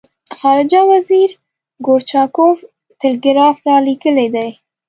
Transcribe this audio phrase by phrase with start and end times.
[0.39, 1.29] خارجه وزیر
[1.85, 2.57] ګورچاکوف
[2.99, 4.49] ټلګراف را لېږلی دی.